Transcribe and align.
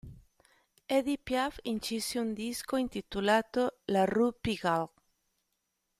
Édith 0.89 1.23
Piaf 1.23 1.59
incise 1.65 2.15
un 2.17 2.33
disco 2.33 2.75
intitolato 2.75 3.81
"La 3.89 4.03
Rue 4.03 4.33
Pigalle". 4.33 4.89